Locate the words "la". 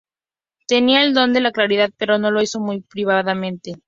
1.41-1.51